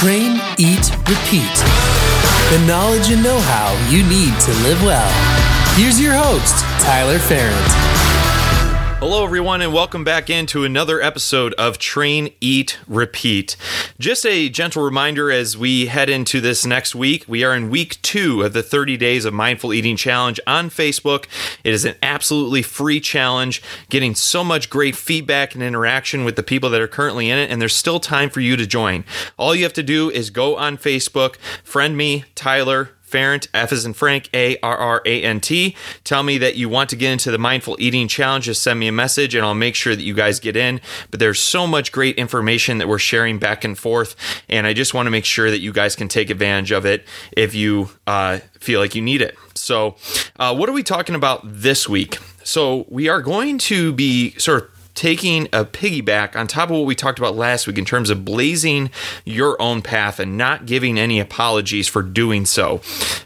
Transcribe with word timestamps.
Train, 0.00 0.40
eat, 0.56 0.90
repeat. 1.10 1.56
The 2.48 2.64
knowledge 2.66 3.10
and 3.10 3.22
know 3.22 3.38
how 3.38 3.76
you 3.90 4.02
need 4.02 4.32
to 4.40 4.50
live 4.62 4.82
well. 4.82 5.10
Here's 5.76 6.00
your 6.00 6.14
host, 6.14 6.64
Tyler 6.82 7.18
Farrant. 7.18 7.99
Hello, 9.00 9.24
everyone, 9.24 9.62
and 9.62 9.72
welcome 9.72 10.04
back 10.04 10.28
into 10.28 10.62
another 10.62 11.00
episode 11.00 11.54
of 11.54 11.78
Train, 11.78 12.34
Eat, 12.38 12.78
Repeat. 12.86 13.56
Just 13.98 14.26
a 14.26 14.50
gentle 14.50 14.82
reminder 14.82 15.32
as 15.32 15.56
we 15.56 15.86
head 15.86 16.10
into 16.10 16.38
this 16.38 16.66
next 16.66 16.94
week. 16.94 17.24
We 17.26 17.42
are 17.42 17.54
in 17.54 17.70
week 17.70 18.02
two 18.02 18.42
of 18.42 18.52
the 18.52 18.62
30 18.62 18.98
Days 18.98 19.24
of 19.24 19.32
Mindful 19.32 19.72
Eating 19.72 19.96
Challenge 19.96 20.38
on 20.46 20.68
Facebook. 20.68 21.24
It 21.64 21.72
is 21.72 21.86
an 21.86 21.94
absolutely 22.02 22.60
free 22.60 23.00
challenge, 23.00 23.62
getting 23.88 24.14
so 24.14 24.44
much 24.44 24.68
great 24.68 24.94
feedback 24.94 25.54
and 25.54 25.64
interaction 25.64 26.26
with 26.26 26.36
the 26.36 26.42
people 26.42 26.68
that 26.68 26.82
are 26.82 26.86
currently 26.86 27.30
in 27.30 27.38
it, 27.38 27.50
and 27.50 27.58
there's 27.58 27.74
still 27.74 28.00
time 28.00 28.28
for 28.28 28.40
you 28.40 28.54
to 28.56 28.66
join. 28.66 29.06
All 29.38 29.54
you 29.54 29.62
have 29.62 29.72
to 29.72 29.82
do 29.82 30.10
is 30.10 30.28
go 30.28 30.58
on 30.58 30.76
Facebook, 30.76 31.36
friend 31.64 31.96
me, 31.96 32.24
Tyler, 32.34 32.90
Farrant, 33.10 33.48
F 33.52 33.72
is 33.72 33.84
in 33.84 33.92
Frank, 33.92 34.30
A 34.32 34.56
R 34.62 34.76
R 34.76 35.02
A 35.04 35.22
N 35.22 35.40
T. 35.40 35.76
Tell 36.04 36.22
me 36.22 36.38
that 36.38 36.56
you 36.56 36.68
want 36.68 36.90
to 36.90 36.96
get 36.96 37.10
into 37.12 37.30
the 37.30 37.38
mindful 37.38 37.76
eating 37.80 38.08
challenge. 38.08 38.44
Just 38.44 38.62
send 38.62 38.78
me 38.78 38.88
a 38.88 38.92
message 38.92 39.34
and 39.34 39.44
I'll 39.44 39.54
make 39.54 39.74
sure 39.74 39.96
that 39.96 40.02
you 40.02 40.14
guys 40.14 40.38
get 40.38 40.56
in. 40.56 40.80
But 41.10 41.20
there's 41.20 41.40
so 41.40 41.66
much 41.66 41.92
great 41.92 42.16
information 42.16 42.78
that 42.78 42.88
we're 42.88 42.98
sharing 42.98 43.38
back 43.38 43.64
and 43.64 43.76
forth. 43.76 44.14
And 44.48 44.66
I 44.66 44.72
just 44.72 44.94
want 44.94 45.06
to 45.06 45.10
make 45.10 45.24
sure 45.24 45.50
that 45.50 45.60
you 45.60 45.72
guys 45.72 45.96
can 45.96 46.08
take 46.08 46.30
advantage 46.30 46.70
of 46.70 46.86
it 46.86 47.04
if 47.32 47.54
you 47.54 47.90
uh, 48.06 48.38
feel 48.60 48.80
like 48.80 48.94
you 48.94 49.02
need 49.02 49.22
it. 49.22 49.36
So, 49.54 49.96
uh, 50.38 50.54
what 50.54 50.68
are 50.68 50.72
we 50.72 50.82
talking 50.82 51.14
about 51.14 51.40
this 51.44 51.88
week? 51.88 52.18
So, 52.44 52.86
we 52.88 53.08
are 53.08 53.20
going 53.20 53.58
to 53.58 53.92
be 53.92 54.32
sort 54.38 54.62
of 54.62 54.79
taking 54.94 55.46
a 55.46 55.64
piggyback 55.64 56.36
on 56.36 56.46
top 56.46 56.70
of 56.70 56.76
what 56.76 56.86
we 56.86 56.94
talked 56.94 57.18
about 57.18 57.36
last 57.36 57.66
week 57.66 57.78
in 57.78 57.84
terms 57.84 58.10
of 58.10 58.24
blazing 58.24 58.90
your 59.24 59.60
own 59.60 59.82
path 59.82 60.18
and 60.18 60.36
not 60.36 60.66
giving 60.66 60.98
any 60.98 61.20
apologies 61.20 61.88
for 61.88 62.02
doing 62.02 62.44
so. 62.44 62.80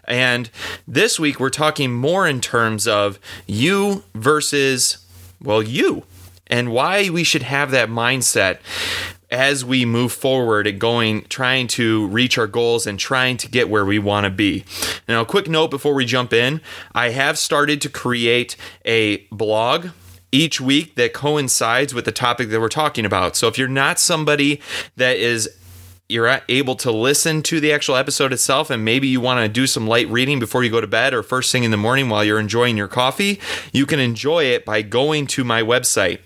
And 0.04 0.50
this 0.86 1.18
week, 1.18 1.40
we're 1.40 1.50
talking 1.50 1.92
more 1.92 2.26
in 2.26 2.40
terms 2.40 2.86
of 2.86 3.18
you 3.46 4.04
versus, 4.14 4.98
well, 5.42 5.62
you, 5.62 6.04
and 6.46 6.70
why 6.72 7.08
we 7.10 7.24
should 7.24 7.42
have 7.42 7.70
that 7.70 7.88
mindset 7.88 8.58
as 9.30 9.64
we 9.64 9.84
move 9.84 10.12
forward 10.12 10.66
and 10.66 10.78
going 10.78 11.22
trying 11.28 11.66
to 11.66 12.06
reach 12.08 12.38
our 12.38 12.46
goals 12.46 12.86
and 12.86 12.98
trying 12.98 13.36
to 13.36 13.48
get 13.48 13.68
where 13.68 13.84
we 13.84 13.98
want 13.98 14.24
to 14.24 14.30
be. 14.30 14.64
Now, 15.08 15.22
a 15.22 15.26
quick 15.26 15.48
note 15.48 15.70
before 15.70 15.94
we 15.94 16.04
jump 16.04 16.32
in, 16.32 16.60
I 16.94 17.10
have 17.10 17.36
started 17.36 17.80
to 17.82 17.88
create 17.88 18.56
a 18.84 19.18
blog 19.32 19.88
each 20.34 20.60
week 20.60 20.96
that 20.96 21.12
coincides 21.12 21.94
with 21.94 22.04
the 22.04 22.12
topic 22.12 22.48
that 22.48 22.60
we're 22.60 22.68
talking 22.68 23.04
about. 23.04 23.36
So 23.36 23.46
if 23.46 23.56
you're 23.56 23.68
not 23.68 24.00
somebody 24.00 24.60
that 24.96 25.16
is 25.16 25.48
you're 26.08 26.40
able 26.48 26.74
to 26.74 26.90
listen 26.90 27.40
to 27.42 27.60
the 27.60 27.72
actual 27.72 27.96
episode 27.96 28.32
itself 28.32 28.68
and 28.68 28.84
maybe 28.84 29.08
you 29.08 29.20
want 29.20 29.40
to 29.40 29.48
do 29.48 29.66
some 29.66 29.86
light 29.86 30.06
reading 30.08 30.38
before 30.38 30.62
you 30.62 30.70
go 30.70 30.80
to 30.80 30.86
bed 30.86 31.14
or 31.14 31.22
first 31.22 31.50
thing 31.50 31.64
in 31.64 31.70
the 31.70 31.78
morning 31.78 32.10
while 32.10 32.22
you're 32.22 32.38
enjoying 32.38 32.76
your 32.76 32.88
coffee, 32.88 33.40
you 33.72 33.86
can 33.86 33.98
enjoy 33.98 34.44
it 34.44 34.66
by 34.66 34.82
going 34.82 35.26
to 35.26 35.44
my 35.44 35.62
website 35.62 36.18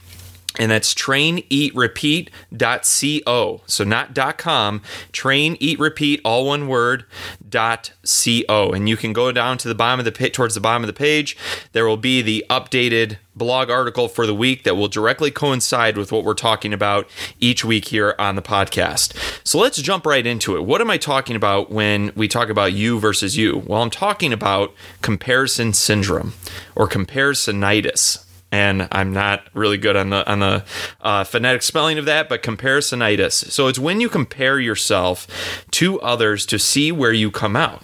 and 0.59 0.71
that's 0.71 0.95
traineatrepeat.co. 0.95 3.61
So 3.67 3.85
not 3.85 4.39
.com, 4.39 4.83
train 5.13 5.57
eat 5.61 5.79
repeat 5.79 6.23
all 6.25 6.47
one 6.47 6.69
word 6.69 7.05
dot 7.49 7.93
.co. 8.05 8.73
And 8.73 8.89
you 8.89 8.97
can 8.97 9.13
go 9.13 9.31
down 9.31 9.59
to 9.59 9.69
the 9.69 9.75
bottom 9.75 10.01
of 10.01 10.05
the 10.05 10.13
page 10.13 10.33
towards 10.33 10.55
the 10.55 10.61
bottom 10.61 10.83
of 10.83 10.87
the 10.87 10.93
page. 10.93 11.37
There 11.73 11.87
will 11.87 11.97
be 11.97 12.23
the 12.23 12.45
updated 12.49 13.19
blog 13.37 13.71
article 13.71 14.09
for 14.09 14.27
the 14.27 14.35
week 14.35 14.65
that 14.65 14.75
will 14.75 14.89
directly 14.89 15.31
coincide 15.31 15.97
with 15.97 16.11
what 16.11 16.25
we're 16.25 16.35
talking 16.35 16.73
about 16.73 17.09
each 17.39 17.65
week 17.65 17.87
here 17.87 18.17
on 18.19 18.35
the 18.35 18.43
podcast. 18.43 19.15
So 19.47 19.59
let's 19.59 19.81
jump 19.81 20.07
right 20.07 20.27
into 20.27 20.57
it. 20.57 20.65
What 20.65 20.81
am 20.81 20.91
I 20.91 20.99
talking 20.99 21.37
about 21.37 21.71
when 21.71 22.11
we 22.17 22.27
talk 22.27 22.49
about 22.49 22.73
you 22.73 22.99
versus 22.99 23.37
you? 23.37 23.63
Well, 23.65 23.83
I'm 23.83 23.91
talking 23.91 24.33
about 24.33 24.75
comparison 25.03 25.73
syndrome 25.73 26.33
or 26.75 26.89
comparisonitis 26.89 28.25
and 28.51 28.89
I'm 28.93 29.13
not 29.13 29.47
really 29.53 29.77
good 29.79 29.97
on 29.97 30.11
the 30.11 30.31
on 30.31 30.41
the 30.41 30.65
uh, 31.01 31.25
phonetic 31.25 31.63
spelling 31.63 31.99
of 31.99 32.05
that, 32.07 32.29
but 32.29 32.43
comparisonitis. 32.43 33.51
So 33.51 33.69
it's 33.69 33.79
when 33.79 34.01
you 34.01 34.09
compare 34.09 34.59
yourself 34.59 35.27
to 35.73 36.01
others 36.01 36.47
to 36.47 36.59
see 36.59 36.91
where 36.93 37.13
you 37.13 37.31
come 37.31 37.57
out. 37.57 37.83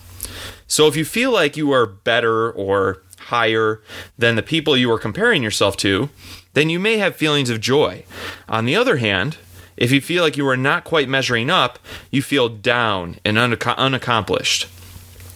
So 0.66 0.86
if 0.86 0.96
you 0.96 1.04
feel 1.04 1.32
like 1.32 1.56
you 1.56 1.72
are 1.72 1.86
better 1.86 2.50
or 2.50 3.02
higher 3.18 3.82
than 4.18 4.36
the 4.36 4.42
people 4.42 4.76
you 4.76 4.90
are 4.90 4.98
comparing 4.98 5.42
yourself 5.42 5.76
to, 5.78 6.10
then 6.54 6.70
you 6.70 6.78
may 6.78 6.98
have 6.98 7.16
feelings 7.16 7.50
of 7.50 7.60
joy. 7.60 8.04
On 8.48 8.64
the 8.64 8.76
other 8.76 8.96
hand, 8.96 9.38
if 9.76 9.90
you 9.90 10.00
feel 10.00 10.22
like 10.22 10.36
you 10.36 10.48
are 10.48 10.56
not 10.56 10.84
quite 10.84 11.08
measuring 11.08 11.50
up, 11.50 11.78
you 12.10 12.22
feel 12.22 12.48
down 12.48 13.18
and 13.24 13.38
unaccomplished. 13.38 14.68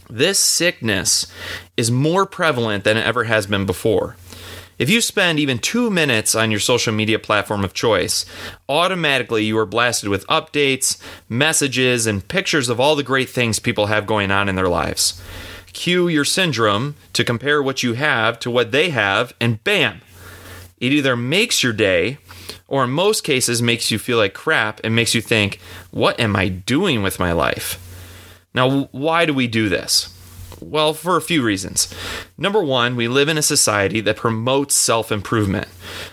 This 0.09 0.39
sickness 0.39 1.31
is 1.77 1.91
more 1.91 2.25
prevalent 2.25 2.85
than 2.85 2.97
it 2.97 3.05
ever 3.05 3.25
has 3.25 3.47
been 3.47 3.67
before. 3.67 4.17
If 4.79 4.89
you 4.89 5.01
spend 5.01 5.41
even 5.41 5.59
two 5.59 5.91
minutes 5.91 6.37
on 6.37 6.53
your 6.53 6.61
social 6.61 6.93
media 6.93 7.19
platform 7.19 7.65
of 7.65 7.75
choice, 7.75 8.25
automatically 8.69 9.45
you 9.45 9.59
are 9.59 9.67
blasted 9.67 10.09
with 10.09 10.27
updates, 10.29 11.03
messages, 11.29 12.07
and 12.07 12.27
pictures 12.27 12.69
of 12.69 12.79
all 12.79 12.95
the 12.95 13.03
great 13.03 13.29
things 13.29 13.59
people 13.59 13.87
have 13.87 14.07
going 14.07 14.31
on 14.31 14.49
in 14.49 14.55
their 14.55 14.69
lives. 14.69 15.21
Cue 15.73 16.07
your 16.07 16.25
syndrome 16.25 16.95
to 17.13 17.25
compare 17.25 17.61
what 17.61 17.83
you 17.83 17.95
have 17.95 18.39
to 18.39 18.53
what 18.53 18.71
they 18.71 18.91
have, 18.91 19.35
and 19.41 19.63
bam! 19.65 20.01
It 20.79 20.93
either 20.93 21.17
makes 21.17 21.61
your 21.61 21.73
day, 21.73 22.19
or 22.69 22.85
in 22.85 22.91
most 22.91 23.25
cases, 23.25 23.61
makes 23.61 23.91
you 23.91 23.99
feel 23.99 24.19
like 24.19 24.33
crap 24.33 24.81
and 24.85 24.95
makes 24.95 25.13
you 25.13 25.21
think, 25.21 25.59
what 25.91 26.21
am 26.21 26.37
I 26.37 26.49
doing 26.49 27.03
with 27.03 27.19
my 27.19 27.33
life? 27.33 27.85
Now, 28.55 28.85
why 28.93 29.27
do 29.27 29.35
we 29.35 29.49
do 29.49 29.69
this? 29.69 30.15
Well, 30.61 30.93
for 30.95 31.17
a 31.17 31.23
few 31.23 31.43
reasons. 31.43 31.93
Number 32.37 32.63
one, 32.63 32.97
we 32.97 33.09
live 33.09 33.29
in 33.29 33.39
a 33.39 33.43
society 33.43 34.01
that 34.01 34.17
promotes 34.17 34.75
self 34.75 35.13
improvement, 35.13 35.69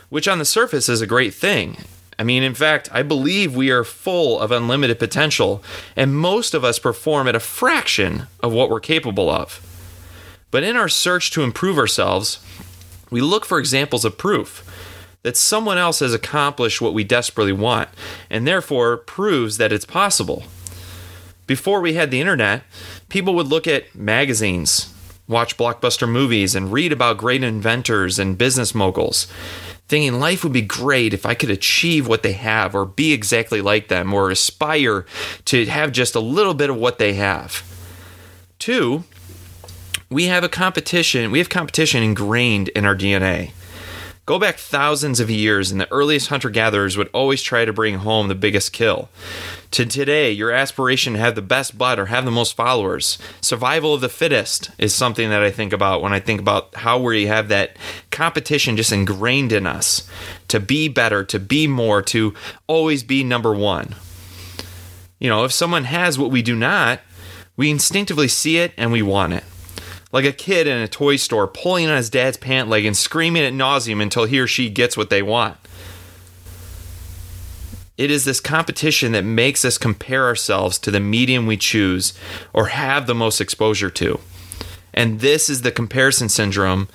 which 0.10 0.28
on 0.28 0.40
the 0.40 0.46
surface 0.46 0.88
is 0.88 1.02
a 1.02 1.08
great 1.08 1.34
thing. 1.34 1.78
I 2.18 2.24
mean, 2.24 2.44
in 2.44 2.54
fact, 2.54 2.88
I 2.94 3.04
believe 3.04 3.56
we 3.56 3.72
are 3.72 3.84
full 3.84 4.40
of 4.40 4.52
unlimited 4.52 5.00
potential, 5.00 5.64
and 5.96 6.16
most 6.16 6.54
of 6.54 6.64
us 6.64 6.80
perform 6.80 7.28
at 7.28 7.36
a 7.36 7.40
fraction 7.40 8.28
of 8.42 8.54
what 8.54 8.70
we're 8.70 8.80
capable 8.80 9.30
of. 9.30 9.62
But 10.52 10.64
in 10.64 10.78
our 10.78 10.88
search 10.88 11.32
to 11.32 11.44
improve 11.44 11.78
ourselves, 11.78 12.40
we 13.10 13.20
look 13.20 13.46
for 13.46 13.60
examples 13.60 14.06
of 14.06 14.18
proof 14.18 14.64
that 15.24 15.36
someone 15.36 15.78
else 15.78 16.00
has 16.00 16.14
accomplished 16.14 16.82
what 16.82 16.94
we 16.94 17.04
desperately 17.04 17.52
want, 17.52 17.90
and 18.30 18.48
therefore 18.48 18.96
proves 18.96 19.58
that 19.58 19.74
it's 19.74 19.86
possible. 19.86 20.44
Before 21.48 21.80
we 21.80 21.94
had 21.94 22.10
the 22.10 22.20
internet, 22.20 22.64
people 23.10 23.36
would 23.36 23.48
look 23.48 23.68
at 23.68 23.94
magazines, 23.96 24.94
watch 25.28 25.58
blockbuster 25.58 26.10
movies, 26.10 26.56
and 26.56 26.72
read 26.72 26.92
about 26.92 27.18
great 27.18 27.44
inventors 27.44 28.18
and 28.18 28.38
business 28.38 28.74
moguls, 28.74 29.28
thinking 29.88 30.20
life 30.20 30.44
would 30.44 30.54
be 30.54 30.62
great 30.62 31.14
if 31.14 31.26
I 31.26 31.36
could 31.36 31.52
achieve 31.52 32.08
what 32.08 32.24
they 32.24 32.34
have, 32.34 32.74
or 32.74 32.86
be 32.86 33.14
exactly 33.14 33.62
like 33.62 33.90
them, 33.90 34.14
or 34.14 34.32
aspire 34.32 35.06
to 35.46 35.66
have 35.68 35.92
just 35.92 36.16
a 36.16 36.20
little 36.20 36.56
bit 36.56 36.72
of 36.72 36.78
what 36.78 36.98
they 36.98 37.14
have. 37.14 37.64
Two, 38.58 39.04
we 40.10 40.26
have 40.26 40.44
a 40.44 40.50
competition, 40.50 41.30
we 41.30 41.40
have 41.40 41.50
competition 41.50 42.02
ingrained 42.02 42.70
in 42.70 42.86
our 42.86 42.96
DNA. 42.96 43.52
Go 44.26 44.40
back 44.40 44.58
thousands 44.58 45.20
of 45.20 45.30
years, 45.30 45.72
and 45.72 45.80
the 45.80 45.92
earliest 45.92 46.30
hunter 46.30 46.50
gatherers 46.50 46.98
would 46.98 47.12
always 47.14 47.44
try 47.44 47.64
to 47.64 47.72
bring 47.72 48.00
home 48.00 48.28
the 48.28 48.34
biggest 48.34 48.74
kill. 48.74 49.10
To 49.70 49.86
today, 49.86 50.32
your 50.32 50.50
aspiration 50.50 51.14
to 51.14 51.20
have 51.20 51.36
the 51.36 51.44
best 51.44 51.78
butt 51.78 52.00
or 52.00 52.08
have 52.08 52.26
the 52.26 52.32
most 52.32 52.56
followers. 52.56 53.20
Survival 53.40 53.94
of 53.94 54.02
the 54.02 54.10
fittest 54.10 54.72
is 54.80 54.96
something 54.96 55.30
that 55.30 55.44
I 55.44 55.52
think 55.52 55.74
about 55.74 56.02
when 56.02 56.12
I 56.12 56.20
think 56.20 56.40
about 56.40 56.74
how 56.74 56.98
we 56.98 57.28
have 57.28 57.50
that 57.50 57.78
competition 58.10 58.78
just 58.78 58.92
ingrained 58.92 59.52
in 59.52 59.68
us 59.68 60.10
to 60.48 60.60
be 60.60 60.88
better, 60.88 61.24
to 61.26 61.38
be 61.38 61.68
more, 61.68 62.02
to 62.04 62.34
always 62.66 63.04
be 63.04 63.24
number 63.24 63.54
one. 63.54 63.94
You 65.20 65.30
know, 65.30 65.44
if 65.44 65.52
someone 65.52 65.84
has 65.84 66.18
what 66.18 66.32
we 66.32 66.42
do 66.42 66.56
not, 66.56 67.00
we 67.56 67.70
instinctively 67.70 68.28
see 68.28 68.58
it 68.58 68.74
and 68.76 68.92
we 68.92 69.04
want 69.04 69.34
it 69.34 69.44
like 70.16 70.24
a 70.24 70.32
kid 70.32 70.66
in 70.66 70.78
a 70.78 70.88
toy 70.88 71.18
store 71.18 71.46
pulling 71.46 71.90
on 71.90 71.98
his 71.98 72.10
dad's 72.10 72.38
pant 72.38 72.70
leg 72.70 72.86
and 72.86 72.96
screaming 72.96 73.44
at 73.44 73.52
nauseum 73.52 74.02
until 74.02 74.24
he 74.24 74.40
or 74.40 74.48
she 74.48 74.70
gets 74.70 74.96
what 74.96 75.10
they 75.10 75.22
want. 75.22 75.58
It 77.98 78.10
is 78.10 78.24
this 78.24 78.40
competition 78.40 79.12
that 79.12 79.26
makes 79.26 79.66
us 79.66 79.78
compare 79.78 80.24
ourselves 80.24 80.80
to 80.80 80.92
the 80.92 81.02
medium 81.02 81.46
we 81.46 81.58
choose 81.58 82.14
or 82.54 82.68
have 82.68 83.08
the 83.08 83.14
most 83.14 83.42
exposure 83.42 83.90
to. 83.90 84.22
And 84.94 85.20
this 85.20 85.50
is 85.50 85.64
the 85.64 85.72
comparison 85.72 86.30
syndrome, 86.30 86.88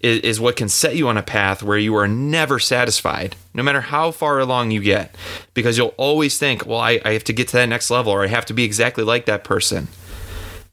is, 0.00 0.18
is, 0.22 0.40
what 0.40 0.56
can 0.56 0.68
set 0.68 0.96
you 0.96 1.06
on 1.06 1.16
a 1.16 1.22
path 1.22 1.62
where 1.62 1.78
you 1.78 1.94
are 1.94 2.08
never 2.08 2.58
satisfied, 2.58 3.36
no 3.54 3.62
matter 3.62 3.82
how 3.82 4.10
far 4.10 4.40
along 4.40 4.72
you 4.72 4.80
get, 4.80 5.14
because 5.54 5.78
you'll 5.78 5.94
always 5.96 6.38
think, 6.38 6.66
well, 6.66 6.80
I, 6.80 7.00
I 7.04 7.12
have 7.12 7.22
to 7.24 7.32
get 7.32 7.46
to 7.48 7.56
that 7.58 7.68
next 7.68 7.88
level 7.88 8.12
or 8.12 8.24
I 8.24 8.26
have 8.26 8.46
to 8.46 8.52
be 8.52 8.64
exactly 8.64 9.04
like 9.04 9.26
that 9.26 9.44
person. 9.44 9.86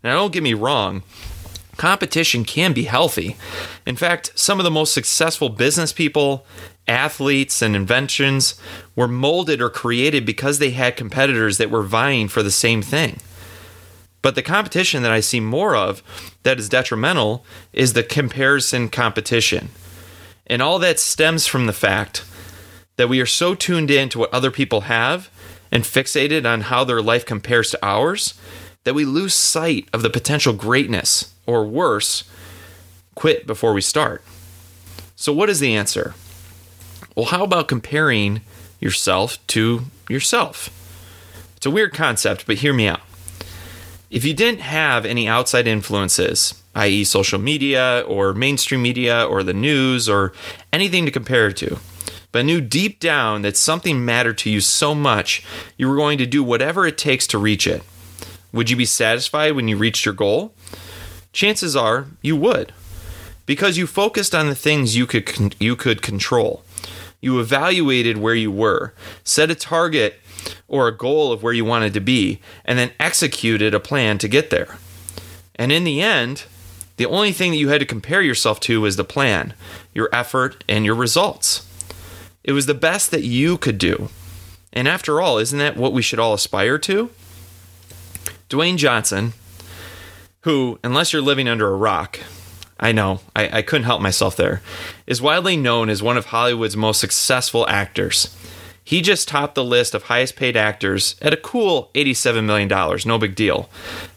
Now, 0.04 0.16
don't 0.16 0.34
get 0.34 0.42
me 0.42 0.56
wrong, 0.56 1.04
competition 1.82 2.46
can 2.46 2.74
be 2.74 2.84
healthy. 2.84 3.36
In 3.88 3.96
fact, 3.96 4.34
some 4.36 4.60
of 4.60 4.64
the 4.64 4.70
most 4.70 4.94
successful 4.94 5.50
business 5.50 5.92
people 5.92 6.46
athletes 6.88 7.60
and 7.60 7.76
inventions 7.76 8.54
were 8.96 9.08
molded 9.08 9.60
or 9.60 9.70
created 9.72 10.24
because 10.24 10.60
they 10.60 10.70
had 10.70 10.96
competitors 10.96 11.58
that 11.58 11.72
were 11.72 11.82
vying 11.82 12.28
for 12.28 12.44
the 12.44 12.52
same 12.52 12.84
thing. 12.84 13.18
But 14.22 14.36
the 14.36 14.44
competition 14.44 15.02
that 15.02 15.12
I 15.12 15.22
see 15.22 15.40
more 15.40 15.76
of 15.76 16.04
that 16.44 16.60
is 16.60 16.70
detrimental 16.70 17.44
is 17.74 17.94
the 17.94 18.04
comparison 18.04 18.88
competition. 18.88 19.70
And 20.46 20.62
all 20.62 20.78
that 20.78 21.00
stems 21.00 21.48
from 21.48 21.66
the 21.66 21.74
fact 21.74 22.24
that 22.98 23.10
we 23.10 23.20
are 23.20 23.26
so 23.26 23.56
tuned 23.56 23.90
in 23.90 24.08
to 24.10 24.20
what 24.20 24.32
other 24.32 24.52
people 24.52 24.82
have 24.82 25.32
and 25.72 25.84
fixated 25.84 26.46
on 26.46 26.62
how 26.62 26.84
their 26.84 27.02
life 27.02 27.26
compares 27.26 27.72
to 27.72 27.84
ours 27.84 28.36
that 28.84 28.94
we 28.94 29.04
lose 29.04 29.34
sight 29.34 29.88
of 29.94 30.04
the 30.04 30.10
potential 30.12 30.54
greatness, 30.54 31.34
or 31.46 31.66
worse, 31.66 32.24
quit 33.16 33.46
before 33.48 33.74
we 33.74 33.82
start. 33.82 34.24
So, 35.16 35.32
what 35.34 35.50
is 35.50 35.60
the 35.60 35.76
answer? 35.76 36.16
Well, 37.16 37.28
how 37.28 37.44
about 37.44 37.68
comparing 37.68 38.42
yourself 38.80 39.46
to 39.48 39.84
yourself? 40.10 40.70
It's 41.58 41.66
a 41.66 41.72
weird 41.72 41.94
concept, 41.94 42.48
but 42.48 42.58
hear 42.58 42.74
me 42.74 42.88
out. 42.88 43.02
If 44.10 44.26
you 44.26 44.34
didn't 44.34 44.62
have 44.62 45.06
any 45.06 45.28
outside 45.28 45.68
influences, 45.68 46.62
i.e., 46.76 47.04
social 47.04 47.40
media 47.40 48.04
or 48.08 48.34
mainstream 48.34 48.82
media 48.82 49.26
or 49.26 49.44
the 49.44 49.54
news 49.54 50.10
or 50.10 50.34
anything 50.74 51.06
to 51.06 51.12
compare 51.12 51.52
to, 51.52 51.78
but 52.32 52.46
knew 52.46 52.62
deep 52.62 53.00
down 53.00 53.42
that 53.42 53.58
something 53.58 54.04
mattered 54.04 54.38
to 54.40 54.50
you 54.50 54.62
so 54.62 54.96
much 54.96 55.44
you 55.78 55.88
were 55.88 55.96
going 55.96 56.18
to 56.18 56.26
do 56.26 56.44
whatever 56.44 56.86
it 56.86 56.98
takes 56.98 57.28
to 57.28 57.38
reach 57.38 57.68
it, 57.68 57.84
would 58.52 58.70
you 58.70 58.76
be 58.76 58.86
satisfied 58.86 59.52
when 59.52 59.68
you 59.68 59.78
reached 59.78 60.06
your 60.06 60.14
goal? 60.14 60.54
Chances 61.34 61.76
are 61.76 62.08
you 62.22 62.36
would. 62.36 62.74
Because 63.46 63.78
you 63.78 63.88
focused 63.88 64.36
on 64.36 64.48
the 64.48 64.56
things 64.56 64.96
you 64.96 65.06
could 65.06 65.56
you 65.60 65.76
could 65.76 66.02
control. 66.02 66.64
You 67.20 67.40
evaluated 67.40 68.18
where 68.18 68.36
you 68.36 68.52
were, 68.52 68.94
set 69.24 69.52
a 69.52 69.56
target 69.56 70.20
or 70.68 70.88
a 70.88 70.98
goal 70.98 71.32
of 71.32 71.44
where 71.44 71.54
you 71.54 71.64
wanted 71.64 71.94
to 71.94 72.00
be, 72.00 72.40
and 72.66 72.80
then 72.80 72.92
executed 73.00 73.74
a 73.74 73.80
plan 73.80 74.18
to 74.20 74.28
get 74.28 74.50
there. 74.50 74.78
And 75.56 75.72
in 75.72 75.84
the 75.84 76.02
end, 76.02 76.46
the 76.98 77.06
only 77.06 77.32
thing 77.32 77.52
that 77.52 77.58
you 77.58 77.70
had 77.70 77.80
to 77.80 77.86
compare 77.86 78.22
yourself 78.22 78.60
to 78.62 78.82
was 78.82 78.96
the 78.96 79.04
plan, 79.04 79.54
your 79.94 80.10
effort, 80.12 80.64
and 80.68 80.86
your 80.86 80.96
results. 80.96 81.68
It 82.44 82.54
was 82.54 82.66
the 82.66 82.74
best 82.74 83.12
that 83.12 83.24
you 83.24 83.58
could 83.58 83.78
do. 83.78 84.10
And 84.74 84.88
after 84.88 85.22
all, 85.22 85.38
isn't 85.38 85.60
that 85.60 85.78
what 85.78 85.94
we 85.94 86.02
should 86.02 86.20
all 86.20 86.34
aspire 86.34 86.78
to? 86.80 87.10
Dwayne 88.50 88.78
Johnson, 88.78 89.34
who, 90.42 90.80
unless 90.84 91.14
you're 91.14 91.22
living 91.22 91.48
under 91.48 91.68
a 91.68 91.76
rock, 91.76 92.20
I 92.80 92.92
know, 92.92 93.20
I, 93.36 93.60
I 93.60 93.62
couldn't 93.62 93.86
help 93.86 94.02
myself 94.02 94.36
there, 94.36 94.62
is 95.06 95.22
widely 95.22 95.56
known 95.56 95.90
as 95.90 96.02
one 96.02 96.18
of 96.18 96.28
Hollywood's 96.28 96.76
most 96.76 97.00
successful 97.00 97.68
actors. 97.70 98.36
He 98.84 99.02
just 99.02 99.28
topped 99.28 99.56
the 99.56 99.64
list 99.64 99.94
of 99.94 100.04
highest 100.04 100.36
paid 100.36 100.58
actors 100.58 101.16
at 101.22 101.34
a 101.34 101.38
cool 101.38 101.92
$87 101.94 102.44
million, 102.44 102.68
no 103.06 103.18
big 103.20 103.36
deal, 103.36 103.70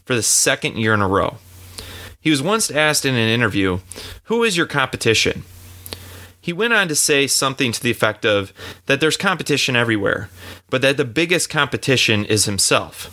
for 0.03 0.15
the 0.15 0.23
second 0.23 0.77
year 0.77 0.93
in 0.93 1.01
a 1.01 1.07
row. 1.07 1.37
He 2.19 2.31
was 2.31 2.41
once 2.41 2.71
asked 2.71 3.05
in 3.05 3.13
an 3.13 3.29
interview, 3.29 3.79
Who 4.23 4.43
is 4.43 4.57
your 4.57 4.65
competition? 4.65 5.43
He 6.41 6.53
went 6.53 6.73
on 6.73 6.87
to 6.87 6.95
say 6.95 7.27
something 7.27 7.71
to 7.71 7.81
the 7.81 7.91
effect 7.91 8.25
of 8.25 8.51
that 8.87 8.99
there's 8.99 9.17
competition 9.17 9.75
everywhere, 9.75 10.29
but 10.69 10.81
that 10.81 10.97
the 10.97 11.05
biggest 11.05 11.49
competition 11.49 12.25
is 12.25 12.45
himself. 12.45 13.11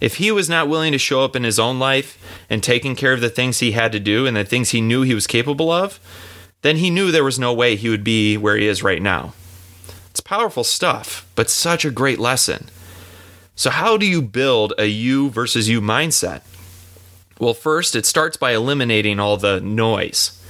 If 0.00 0.16
he 0.16 0.30
was 0.30 0.48
not 0.48 0.68
willing 0.68 0.92
to 0.92 0.98
show 0.98 1.24
up 1.24 1.34
in 1.34 1.44
his 1.44 1.58
own 1.58 1.78
life 1.78 2.18
and 2.48 2.62
taking 2.62 2.94
care 2.94 3.12
of 3.12 3.20
the 3.20 3.30
things 3.30 3.58
he 3.58 3.72
had 3.72 3.92
to 3.92 4.00
do 4.00 4.26
and 4.26 4.36
the 4.36 4.44
things 4.44 4.70
he 4.70 4.80
knew 4.80 5.02
he 5.02 5.14
was 5.14 5.26
capable 5.26 5.70
of, 5.70 5.98
then 6.62 6.76
he 6.76 6.90
knew 6.90 7.10
there 7.10 7.24
was 7.24 7.38
no 7.38 7.52
way 7.52 7.76
he 7.76 7.88
would 7.88 8.04
be 8.04 8.36
where 8.36 8.56
he 8.56 8.66
is 8.66 8.82
right 8.82 9.02
now. 9.02 9.34
It's 10.10 10.20
powerful 10.20 10.64
stuff, 10.64 11.26
but 11.34 11.50
such 11.50 11.84
a 11.84 11.90
great 11.90 12.18
lesson. 12.18 12.68
So, 13.54 13.70
how 13.70 13.96
do 13.96 14.06
you 14.06 14.22
build 14.22 14.72
a 14.78 14.86
you 14.86 15.30
versus 15.30 15.68
you 15.68 15.80
mindset? 15.80 16.42
Well, 17.40 17.54
first, 17.54 17.96
it 17.96 18.06
starts 18.06 18.36
by 18.36 18.52
eliminating 18.52 19.20
all 19.20 19.36
the 19.36 19.60
noise. 19.60 20.40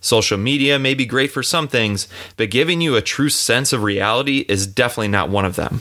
Social 0.00 0.36
media 0.36 0.78
may 0.78 0.94
be 0.94 1.06
great 1.06 1.30
for 1.30 1.42
some 1.42 1.66
things, 1.66 2.08
but 2.36 2.50
giving 2.50 2.80
you 2.80 2.94
a 2.94 3.02
true 3.02 3.28
sense 3.28 3.72
of 3.72 3.82
reality 3.82 4.44
is 4.48 4.66
definitely 4.66 5.08
not 5.08 5.30
one 5.30 5.44
of 5.44 5.56
them. 5.56 5.80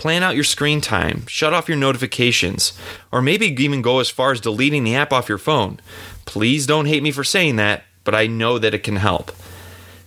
Plan 0.00 0.22
out 0.22 0.34
your 0.34 0.44
screen 0.44 0.80
time, 0.80 1.26
shut 1.26 1.52
off 1.52 1.68
your 1.68 1.76
notifications, 1.76 2.72
or 3.12 3.20
maybe 3.20 3.48
even 3.48 3.82
go 3.82 3.98
as 3.98 4.08
far 4.08 4.32
as 4.32 4.40
deleting 4.40 4.82
the 4.82 4.96
app 4.96 5.12
off 5.12 5.28
your 5.28 5.36
phone. 5.36 5.78
Please 6.24 6.66
don't 6.66 6.86
hate 6.86 7.02
me 7.02 7.10
for 7.10 7.22
saying 7.22 7.56
that, 7.56 7.84
but 8.02 8.14
I 8.14 8.26
know 8.26 8.58
that 8.58 8.72
it 8.72 8.82
can 8.82 8.96
help. 8.96 9.30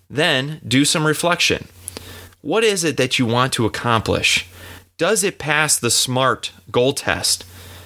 Then 0.10 0.60
do 0.68 0.84
some 0.84 1.06
reflection. 1.06 1.68
What 2.42 2.64
is 2.64 2.84
it 2.84 2.98
that 2.98 3.20
you 3.20 3.28
want 3.28 3.54
to 3.54 3.68
accomplish? 3.68 4.48
Does 4.98 5.24
it 5.24 5.38
pass 5.38 5.78
the 5.78 5.92
SMART 5.92 6.52
goal 6.72 6.94
test? 6.94 7.46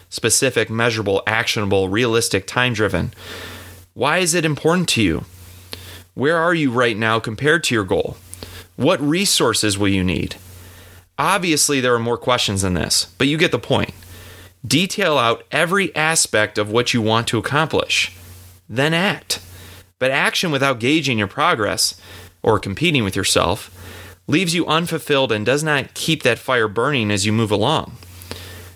Specific, 0.09 0.69
measurable, 0.69 1.21
actionable, 1.27 1.89
realistic, 1.89 2.47
time 2.47 2.71
driven. 2.71 3.13
Why 3.95 4.19
is 4.19 4.33
it 4.33 4.45
important 4.45 4.87
to 4.89 5.01
you? 5.01 5.25
Where 6.13 6.37
are 6.37 6.55
you 6.55 6.71
right 6.71 6.95
now 6.95 7.19
compared 7.19 7.65
to 7.65 7.75
your 7.75 7.83
goal? 7.83 8.15
What 8.77 9.01
resources 9.01 9.77
will 9.77 9.89
you 9.89 10.05
need? 10.05 10.37
Obviously, 11.19 11.79
there 11.79 11.95
are 11.95 11.99
more 11.99 12.17
questions 12.17 12.61
than 12.61 12.75
this, 12.75 13.05
but 13.17 13.27
you 13.27 13.37
get 13.37 13.51
the 13.51 13.59
point. 13.59 13.93
Detail 14.65 15.17
out 15.17 15.43
every 15.51 15.95
aspect 15.95 16.57
of 16.57 16.71
what 16.71 16.93
you 16.93 17.01
want 17.01 17.27
to 17.27 17.37
accomplish, 17.37 18.15
then 18.69 18.93
act. 18.93 19.41
But 19.99 20.11
action 20.11 20.51
without 20.51 20.79
gauging 20.79 21.17
your 21.17 21.27
progress 21.27 21.99
or 22.43 22.59
competing 22.59 23.03
with 23.03 23.15
yourself 23.15 23.73
leaves 24.27 24.53
you 24.53 24.65
unfulfilled 24.67 25.31
and 25.31 25.45
does 25.45 25.63
not 25.63 25.93
keep 25.93 26.23
that 26.23 26.37
fire 26.37 26.67
burning 26.67 27.09
as 27.09 27.25
you 27.25 27.31
move 27.31 27.51
along. 27.51 27.97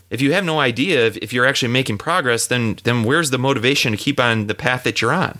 If 0.09 0.21
you 0.21 0.33
have 0.33 0.43
no 0.43 0.59
idea 0.59 1.05
if, 1.05 1.31
you're 1.31 1.45
actually 1.45 1.71
making 1.71 1.97
progress, 1.97 2.47
then, 2.47 2.77
then 2.83 3.03
where's 3.03 3.29
the 3.29 3.37
motivation 3.37 3.91
to 3.91 3.97
keep 3.97 4.19
on 4.19 4.47
the 4.47 4.55
path 4.55 4.83
that 4.83 5.01
you're 5.01 5.13
on? 5.13 5.39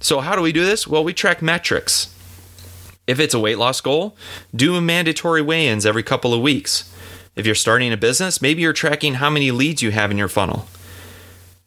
So, 0.00 0.20
how 0.20 0.36
do 0.36 0.42
we 0.42 0.52
do 0.52 0.64
this? 0.64 0.86
Well, 0.86 1.04
we 1.04 1.12
track 1.12 1.42
metrics. 1.42 2.11
If 3.06 3.18
it's 3.18 3.34
a 3.34 3.40
weight 3.40 3.58
loss 3.58 3.80
goal, 3.80 4.16
do 4.54 4.80
mandatory 4.80 5.42
weigh 5.42 5.68
ins 5.68 5.84
every 5.84 6.02
couple 6.02 6.32
of 6.32 6.40
weeks. 6.40 6.92
If 7.34 7.46
you're 7.46 7.54
starting 7.54 7.92
a 7.92 7.96
business, 7.96 8.42
maybe 8.42 8.62
you're 8.62 8.72
tracking 8.72 9.14
how 9.14 9.30
many 9.30 9.50
leads 9.50 9.82
you 9.82 9.90
have 9.90 10.10
in 10.10 10.18
your 10.18 10.28
funnel. 10.28 10.68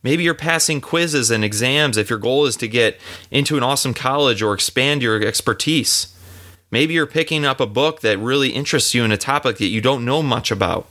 Maybe 0.04 0.24
you're 0.24 0.36
passing 0.36 0.82
quizzes 0.82 1.32
and 1.32 1.44
exams 1.44 1.98
if 1.98 2.12
your 2.12 2.20
goal 2.20 2.46
is 2.46 2.56
to 2.58 2.68
get 2.68 3.00
into 3.32 3.58
an 3.58 3.64
awesome 3.64 3.96
college 3.96 4.42
or 4.42 4.54
expand 4.54 5.02
your 5.02 5.22
expertise. 5.22 6.16
Maybe 6.70 6.94
you're 6.94 7.08
picking 7.08 7.44
up 7.44 7.60
a 7.60 7.66
book 7.66 8.02
that 8.02 8.20
really 8.20 8.50
interests 8.50 8.94
you 8.94 9.04
in 9.04 9.12
a 9.12 9.18
topic 9.18 9.58
that 9.58 9.68
you 9.68 9.82
don't 9.82 10.06
know 10.06 10.22
much 10.22 10.52
about. 10.52 10.88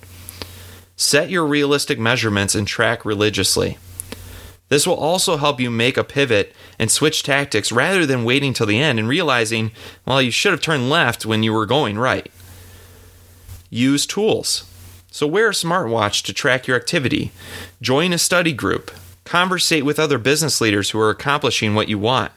Set 0.96 1.30
your 1.30 1.46
realistic 1.46 1.98
measurements 1.98 2.54
and 2.54 2.66
track 2.66 3.04
religiously. 3.04 3.78
This 4.74 4.88
will 4.88 4.96
also 4.96 5.36
help 5.36 5.60
you 5.60 5.70
make 5.70 5.96
a 5.96 6.02
pivot 6.02 6.52
and 6.80 6.90
switch 6.90 7.22
tactics 7.22 7.70
rather 7.70 8.04
than 8.04 8.24
waiting 8.24 8.52
till 8.52 8.66
the 8.66 8.80
end 8.80 8.98
and 8.98 9.06
realizing, 9.06 9.70
well, 10.04 10.20
you 10.20 10.32
should 10.32 10.50
have 10.50 10.60
turned 10.60 10.90
left 10.90 11.24
when 11.24 11.44
you 11.44 11.52
were 11.52 11.64
going 11.64 11.96
right. 11.96 12.28
Use 13.70 14.04
tools. 14.04 14.64
So, 15.12 15.28
wear 15.28 15.50
a 15.50 15.52
smartwatch 15.52 16.24
to 16.24 16.32
track 16.32 16.66
your 16.66 16.76
activity. 16.76 17.30
Join 17.80 18.12
a 18.12 18.18
study 18.18 18.52
group. 18.52 18.90
Conversate 19.22 19.84
with 19.84 20.00
other 20.00 20.18
business 20.18 20.60
leaders 20.60 20.90
who 20.90 20.98
are 20.98 21.10
accomplishing 21.10 21.76
what 21.76 21.88
you 21.88 22.00
want 22.00 22.32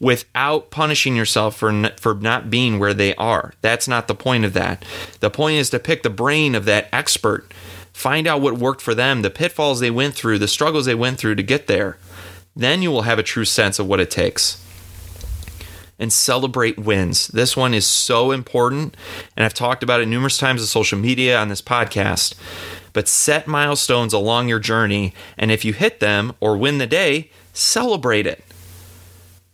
without 0.00 0.72
punishing 0.72 1.14
yourself 1.14 1.56
for, 1.56 1.68
n- 1.68 1.92
for 1.96 2.14
not 2.14 2.50
being 2.50 2.80
where 2.80 2.92
they 2.92 3.14
are. 3.14 3.54
That's 3.60 3.86
not 3.86 4.08
the 4.08 4.16
point 4.16 4.44
of 4.44 4.52
that. 4.54 4.84
The 5.20 5.30
point 5.30 5.58
is 5.58 5.70
to 5.70 5.78
pick 5.78 6.02
the 6.02 6.10
brain 6.10 6.56
of 6.56 6.64
that 6.64 6.88
expert 6.92 7.52
Find 7.98 8.28
out 8.28 8.40
what 8.40 8.56
worked 8.60 8.80
for 8.80 8.94
them, 8.94 9.22
the 9.22 9.28
pitfalls 9.28 9.80
they 9.80 9.90
went 9.90 10.14
through, 10.14 10.38
the 10.38 10.46
struggles 10.46 10.86
they 10.86 10.94
went 10.94 11.18
through 11.18 11.34
to 11.34 11.42
get 11.42 11.66
there. 11.66 11.98
Then 12.54 12.80
you 12.80 12.92
will 12.92 13.02
have 13.02 13.18
a 13.18 13.24
true 13.24 13.44
sense 13.44 13.80
of 13.80 13.88
what 13.88 13.98
it 13.98 14.08
takes. 14.08 14.64
And 15.98 16.12
celebrate 16.12 16.78
wins. 16.78 17.26
This 17.26 17.56
one 17.56 17.74
is 17.74 17.88
so 17.88 18.30
important, 18.30 18.96
and 19.36 19.44
I've 19.44 19.52
talked 19.52 19.82
about 19.82 20.00
it 20.00 20.06
numerous 20.06 20.38
times 20.38 20.60
on 20.60 20.68
social 20.68 20.96
media 20.96 21.40
on 21.40 21.48
this 21.48 21.60
podcast. 21.60 22.36
But 22.92 23.08
set 23.08 23.48
milestones 23.48 24.12
along 24.12 24.46
your 24.46 24.60
journey, 24.60 25.12
and 25.36 25.50
if 25.50 25.64
you 25.64 25.72
hit 25.72 25.98
them 25.98 26.34
or 26.38 26.56
win 26.56 26.78
the 26.78 26.86
day, 26.86 27.32
celebrate 27.52 28.28
it. 28.28 28.44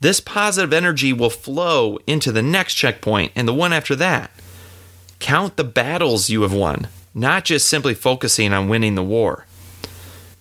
This 0.00 0.20
positive 0.20 0.74
energy 0.74 1.14
will 1.14 1.30
flow 1.30 1.98
into 2.06 2.30
the 2.30 2.42
next 2.42 2.74
checkpoint 2.74 3.32
and 3.34 3.48
the 3.48 3.54
one 3.54 3.72
after 3.72 3.96
that. 3.96 4.30
Count 5.18 5.56
the 5.56 5.64
battles 5.64 6.28
you 6.28 6.42
have 6.42 6.52
won 6.52 6.88
not 7.14 7.44
just 7.44 7.68
simply 7.68 7.94
focusing 7.94 8.52
on 8.52 8.68
winning 8.68 8.96
the 8.96 9.02
war. 9.02 9.46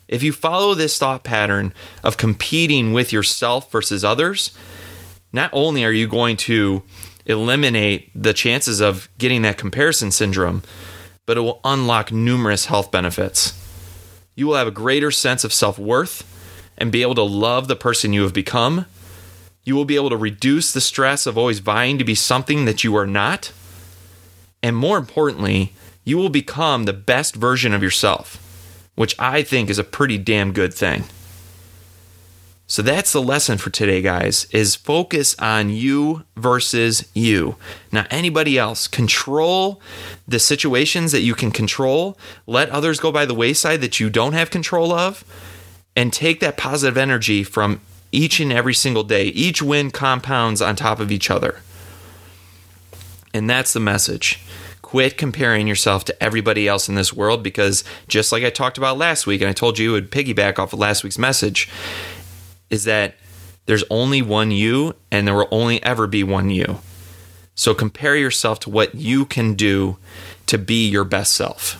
If 0.08 0.24
you 0.24 0.34
follow 0.34 0.74
this 0.74 0.98
thought 0.98 1.24
pattern 1.24 1.74
of 2.03 2.18
competing 2.18 2.94
with 2.94 3.13
yourself 3.13 3.72
versus 3.72 4.03
others, 4.03 4.56
not 5.32 5.50
only 5.53 5.86
are 5.86 5.92
you 5.92 6.08
going 6.08 6.38
to 6.38 6.84
eliminate 7.25 8.12
the 8.13 8.34
chances 8.34 8.82
of 8.82 9.08
getting 9.18 9.44
that 9.44 9.58
comparison 9.58 10.12
syndrome, 10.12 10.62
but 11.25 11.38
it 11.38 11.42
will 11.42 11.62
unlock 11.63 12.12
numerous 12.12 12.65
health 12.65 12.92
benefits. 12.92 13.60
You 14.36 14.48
will 14.48 14.56
have 14.56 14.68
a 14.68 14.72
greater 14.72 15.12
sense 15.12 15.44
of 15.44 15.53
self 15.53 15.80
worth 15.80 16.30
and 16.77 16.92
be 16.92 17.01
able 17.01 17.15
to 17.15 17.24
love 17.24 17.68
the 17.68 17.75
person 17.75 18.13
you 18.13 18.24
have 18.24 18.34
become, 18.34 18.86
You 19.65 19.75
will 19.75 19.86
be 19.86 19.96
able 19.96 20.10
to 20.10 20.18
reduce 20.18 20.74
the 20.74 20.82
stress 20.82 21.25
of 21.25 21.38
always 21.38 21.60
vying 21.60 21.98
to 21.98 22.03
be 22.03 22.15
something 22.15 22.65
that 22.65 22.84
you 22.84 22.98
are 22.98 23.08
not. 23.08 23.53
And 24.62 24.75
more 24.75 24.98
importantly, 24.98 25.74
you 26.03 26.17
will 26.17 26.29
become 26.29 26.83
the 26.83 26.93
best 26.93 27.36
version 27.36 27.74
of 27.74 27.83
yourself, 27.83 28.38
which 28.95 29.15
I 29.19 29.43
think 29.43 29.69
is 29.69 29.79
a 29.79 29.83
pretty 29.83 30.17
damn 30.17 30.51
good 30.53 30.74
thing. 30.74 31.05
So 32.65 32.81
that's 32.81 33.12
the 33.12 33.22
lesson 33.22 33.57
for 33.57 33.69
today, 33.69 34.01
guys, 34.01 34.45
is 34.51 34.75
focus 34.75 35.36
on 35.38 35.69
you 35.69 36.24
versus 36.36 37.07
you, 37.13 37.55
not 37.91 38.07
anybody 38.10 38.57
else. 38.57 38.88
Control 38.88 39.81
the 40.27 40.39
situations 40.39 41.12
that 41.12 41.22
you 41.22 41.36
can 41.36 41.51
control. 41.51 42.17
Let 42.48 42.69
others 42.69 43.00
go 43.00 43.12
by 43.12 43.25
the 43.25 43.36
wayside 43.36 43.81
that 43.81 44.00
you 44.00 44.10
don't 44.10 44.33
have 44.33 44.50
control 44.50 44.91
of. 44.91 45.24
And 45.95 46.12
take 46.12 46.39
that 46.39 46.57
positive 46.57 46.98
energy 46.98 47.43
from 47.43 47.79
each 48.12 48.39
and 48.39 48.51
every 48.51 48.74
single 48.74 49.03
day. 49.03 49.25
Each 49.25 49.62
win 49.62 49.91
compounds 49.91 50.60
on 50.60 50.75
top 50.75 51.00
of 51.00 51.12
each 51.12 51.29
other. 51.29 51.60
And 53.33 53.48
that's 53.48 53.74
the 53.74 53.79
message. 53.79 54.39
Quit 54.93 55.17
comparing 55.17 55.65
yourself 55.65 56.05
to 56.05 56.23
everybody 56.23 56.67
else 56.67 56.88
in 56.88 56.93
this 56.93 57.12
world 57.12 57.41
because, 57.41 57.83
just 58.07 58.31
like 58.31 58.43
I 58.43 58.51
talked 58.51 58.77
about 58.77 58.95
last 58.95 59.25
week, 59.25 59.41
and 59.41 59.50
I 59.50 59.51
told 59.51 59.79
you 59.79 59.89
it 59.89 59.93
would 59.93 60.12
piggyback 60.12 60.59
off 60.59 60.71
of 60.71 60.77
last 60.77 61.03
week's 61.03 61.17
message, 61.17 61.67
is 62.69 62.83
that 62.83 63.15
there's 63.65 63.83
only 63.89 64.21
one 64.21 64.51
you 64.51 64.93
and 65.09 65.27
there 65.27 65.33
will 65.33 65.47
only 65.50 65.81
ever 65.81 66.05
be 66.05 66.23
one 66.23 66.51
you. 66.51 66.77
So 67.55 67.73
compare 67.73 68.15
yourself 68.15 68.59
to 68.59 68.69
what 68.69 68.93
you 68.93 69.25
can 69.25 69.55
do 69.55 69.97
to 70.45 70.59
be 70.59 70.88
your 70.88 71.05
best 71.05 71.33
self. 71.33 71.79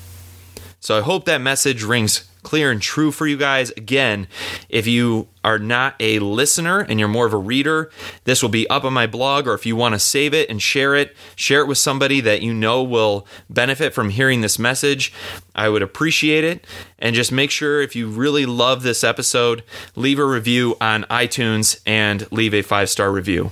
So 0.80 0.98
I 0.98 1.02
hope 1.02 1.26
that 1.26 1.40
message 1.40 1.84
rings 1.84 2.28
clear 2.44 2.72
and 2.72 2.82
true 2.82 3.12
for 3.12 3.26
you 3.26 3.38
guys. 3.38 3.72
Again, 3.72 4.28
if 4.70 4.86
you 4.86 5.28
are 5.44 5.60
not 5.60 5.96
a 6.00 6.20
listener 6.20 6.80
and 6.80 7.00
you're 7.00 7.10
more 7.10 7.26
of 7.26 7.34
a 7.34 7.38
reader, 7.38 7.90
this 8.24 8.42
will 8.42 8.50
be 8.50 8.70
up 8.70 8.84
on 8.84 8.94
my 8.94 9.08
blog. 9.08 9.48
Or 9.48 9.54
if 9.54 9.66
you 9.66 9.76
want 9.76 9.96
to 9.96 10.00
save 10.00 10.34
it 10.34 10.50
and 10.50 10.62
share 10.62 10.96
it, 10.96 11.16
share 11.36 11.62
it 11.62 11.68
with 11.68 11.78
somebody 11.78 12.22
that 12.22 12.42
you 12.42 12.54
know 12.54 12.84
will 12.84 13.28
benefit 13.50 13.94
from 13.94 14.10
hearing 14.10 14.42
this 14.42 14.60
message. 14.60 15.12
I 15.56 15.70
would 15.70 15.82
appreciate 15.82 16.44
it. 16.44 16.66
And 17.00 17.16
just 17.16 17.32
make 17.32 17.52
sure 17.52 17.82
if 17.82 17.96
you 17.96 18.08
really 18.08 18.46
love 18.46 18.84
this 18.84 19.04
episode, 19.04 19.64
leave 19.96 20.20
a 20.20 20.26
review 20.26 20.78
on 20.80 21.04
iTunes 21.06 21.82
and 21.86 22.32
leave 22.32 22.54
a 22.54 22.62
five 22.62 22.90
star 22.90 23.12
review. 23.12 23.52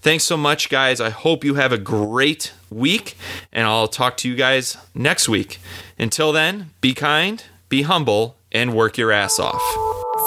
Thanks 0.00 0.24
so 0.24 0.36
much, 0.36 0.70
guys. 0.70 1.00
I 1.00 1.10
hope 1.10 1.44
you 1.44 1.54
have 1.54 1.72
a 1.72 1.78
great 1.78 2.52
week, 2.70 3.16
and 3.52 3.66
I'll 3.66 3.88
talk 3.88 4.16
to 4.18 4.28
you 4.28 4.36
guys 4.36 4.76
next 4.94 5.28
week. 5.28 5.58
Until 5.98 6.32
then, 6.32 6.70
be 6.80 6.94
kind 6.94 7.42
be 7.68 7.82
humble, 7.82 8.36
and 8.52 8.74
work 8.74 8.96
your 8.98 9.12
ass 9.12 9.38
off. 9.38 9.62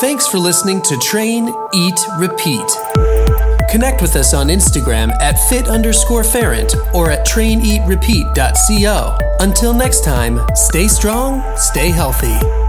Thanks 0.01 0.27
for 0.27 0.37
listening 0.37 0.81
to 0.83 0.97
Train, 0.97 1.53
Eat, 1.73 1.99
Repeat. 2.17 2.69
Connect 3.69 4.01
with 4.01 4.15
us 4.15 4.33
on 4.33 4.47
Instagram 4.47 5.11
at 5.21 5.37
fit 5.49 5.67
underscore 5.67 6.23
farrant 6.23 6.75
or 6.93 7.11
at 7.11 7.27
traineatrepeat.co. 7.27 9.17
Until 9.39 9.73
next 9.73 10.03
time, 10.03 10.39
stay 10.55 10.87
strong, 10.87 11.43
stay 11.55 11.89
healthy. 11.89 12.68